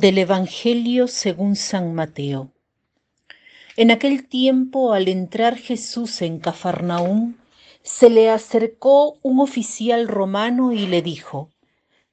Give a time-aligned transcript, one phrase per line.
[0.00, 2.52] Del Evangelio según San Mateo.
[3.76, 7.34] En aquel tiempo, al entrar Jesús en Cafarnaúm,
[7.82, 11.50] se le acercó un oficial romano y le dijo,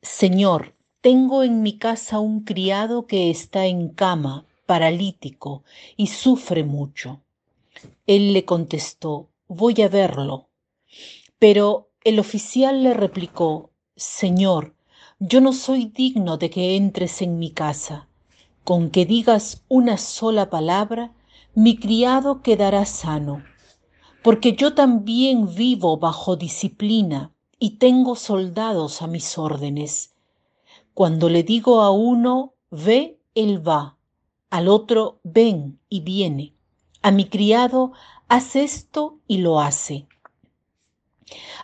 [0.01, 5.63] Señor, tengo en mi casa un criado que está en cama, paralítico,
[5.95, 7.21] y sufre mucho.
[8.07, 10.47] Él le contestó, voy a verlo.
[11.37, 14.74] Pero el oficial le replicó, Señor,
[15.19, 18.07] yo no soy digno de que entres en mi casa.
[18.63, 21.13] Con que digas una sola palabra,
[21.53, 23.43] mi criado quedará sano,
[24.23, 30.15] porque yo también vivo bajo disciplina y tengo soldados a mis órdenes.
[30.93, 33.97] Cuando le digo a uno, ve, él va,
[34.49, 36.53] al otro, ven y viene,
[37.01, 37.93] a mi criado,
[38.27, 40.07] haz esto y lo hace.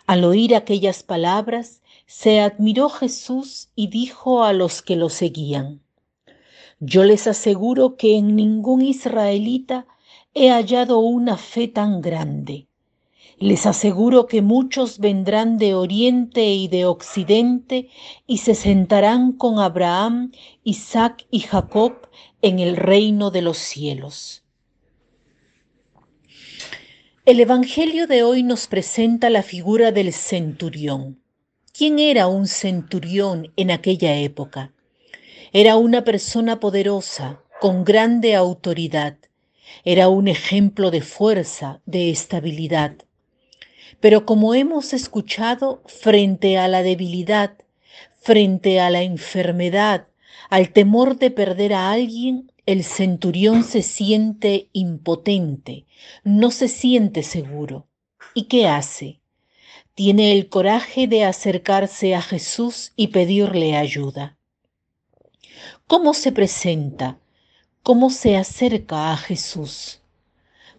[0.06, 1.81] Al oír aquellas palabras,
[2.14, 5.80] se admiró Jesús y dijo a los que lo seguían,
[6.78, 9.86] Yo les aseguro que en ningún israelita
[10.34, 12.68] he hallado una fe tan grande.
[13.38, 17.88] Les aseguro que muchos vendrán de oriente y de occidente
[18.26, 20.32] y se sentarán con Abraham,
[20.64, 22.08] Isaac y Jacob
[22.42, 24.44] en el reino de los cielos.
[27.24, 31.21] El Evangelio de hoy nos presenta la figura del centurión.
[31.74, 34.72] ¿Quién era un centurión en aquella época?
[35.54, 39.16] Era una persona poderosa, con grande autoridad.
[39.82, 42.96] Era un ejemplo de fuerza, de estabilidad.
[44.00, 47.56] Pero como hemos escuchado, frente a la debilidad,
[48.20, 50.08] frente a la enfermedad,
[50.50, 55.86] al temor de perder a alguien, el centurión se siente impotente,
[56.22, 57.86] no se siente seguro.
[58.34, 59.21] ¿Y qué hace?
[59.94, 64.38] Tiene el coraje de acercarse a Jesús y pedirle ayuda.
[65.86, 67.18] ¿Cómo se presenta?
[67.82, 70.00] ¿Cómo se acerca a Jesús?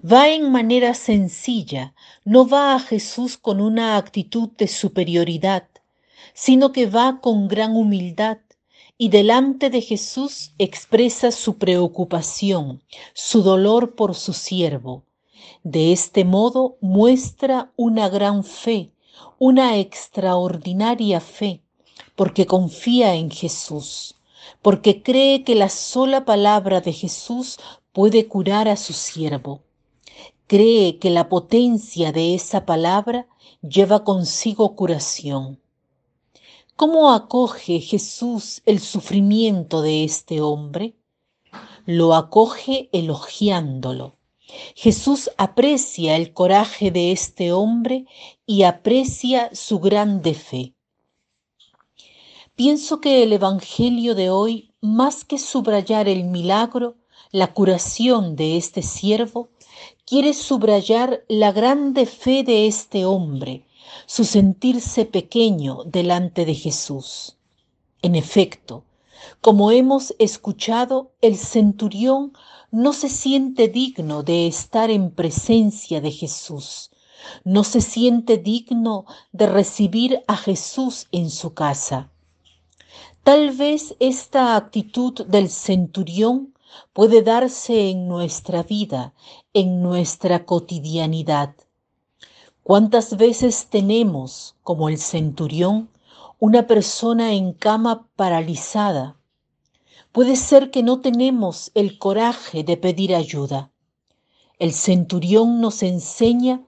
[0.03, 1.93] Va en manera sencilla,
[2.25, 5.67] no va a Jesús con una actitud de superioridad,
[6.33, 8.39] sino que va con gran humildad
[8.97, 12.81] y delante de Jesús expresa su preocupación,
[13.13, 15.03] su dolor por su siervo.
[15.63, 18.92] De este modo muestra una gran fe,
[19.39, 21.61] una extraordinaria fe,
[22.15, 24.15] porque confía en Jesús,
[24.61, 27.57] porque cree que la sola palabra de Jesús
[27.91, 29.61] puede curar a su siervo.
[30.47, 33.27] Cree que la potencia de esa palabra
[33.61, 35.59] lleva consigo curación.
[36.75, 40.95] ¿Cómo acoge Jesús el sufrimiento de este hombre?
[41.85, 44.15] Lo acoge elogiándolo
[44.75, 48.05] Jesús aprecia el coraje de este hombre
[48.45, 50.73] y aprecia su grande fe.
[52.55, 56.97] Pienso que el Evangelio de hoy, más que subrayar el milagro,
[57.31, 59.49] la curación de este siervo,
[60.05, 63.65] quiere subrayar la grande fe de este hombre,
[64.05, 67.37] su sentirse pequeño delante de Jesús.
[68.03, 68.83] En efecto,
[69.41, 72.33] como hemos escuchado, el centurión
[72.71, 76.91] no se siente digno de estar en presencia de Jesús,
[77.43, 82.09] no se siente digno de recibir a Jesús en su casa.
[83.23, 86.53] Tal vez esta actitud del centurión
[86.93, 89.13] puede darse en nuestra vida,
[89.53, 91.55] en nuestra cotidianidad.
[92.63, 95.89] ¿Cuántas veces tenemos, como el centurión,
[96.47, 99.17] una persona en cama paralizada,
[100.11, 103.71] Puede ser que no tenemos el coraje de pedir ayuda.
[104.59, 106.61] El centurión nos enseña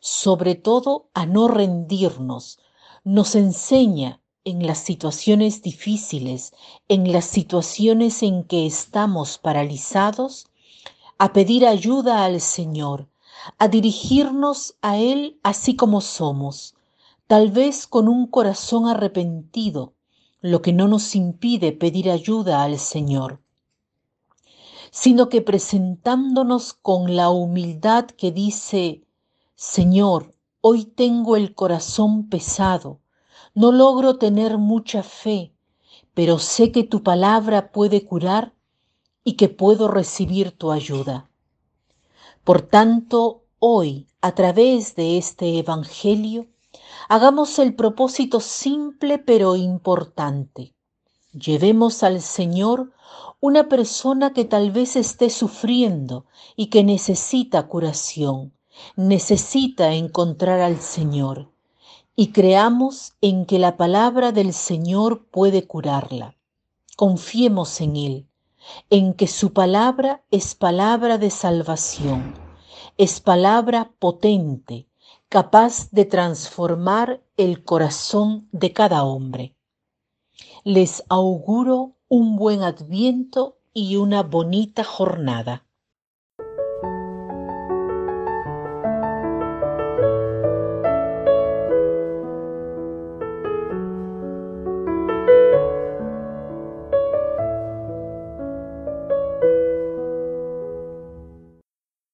[0.00, 2.58] sobre todo a no rendirnos,
[3.04, 6.52] nos enseña en las situaciones difíciles,
[6.88, 10.46] en las situaciones en que estamos paralizados,
[11.16, 13.08] a pedir ayuda al Señor,
[13.58, 16.74] a dirigirnos a Él así como somos,
[17.32, 19.94] tal vez con un corazón arrepentido,
[20.42, 23.40] lo que no nos impide pedir ayuda al Señor,
[24.90, 29.06] sino que presentándonos con la humildad que dice,
[29.54, 33.00] Señor, hoy tengo el corazón pesado,
[33.54, 35.54] no logro tener mucha fe,
[36.12, 38.52] pero sé que tu palabra puede curar
[39.24, 41.30] y que puedo recibir tu ayuda.
[42.44, 46.51] Por tanto, hoy, a través de este Evangelio,
[47.14, 50.72] Hagamos el propósito simple pero importante.
[51.34, 52.94] Llevemos al Señor
[53.38, 56.24] una persona que tal vez esté sufriendo
[56.56, 58.54] y que necesita curación,
[58.96, 61.52] necesita encontrar al Señor.
[62.16, 66.34] Y creamos en que la palabra del Señor puede curarla.
[66.96, 68.26] Confiemos en Él,
[68.88, 72.32] en que su palabra es palabra de salvación,
[72.96, 74.86] es palabra potente,
[75.32, 79.56] capaz de transformar el corazón de cada hombre.
[80.62, 85.66] Les auguro un buen adviento y una bonita jornada.